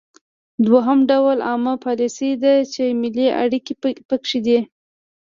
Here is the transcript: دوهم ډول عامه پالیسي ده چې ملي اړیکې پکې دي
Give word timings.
دوهم 0.67 0.99
ډول 1.09 1.37
عامه 1.47 1.73
پالیسي 1.85 2.31
ده 2.43 2.53
چې 2.73 2.83
ملي 3.01 3.27
اړیکې 3.43 3.73
پکې 4.09 4.39
دي 4.45 4.59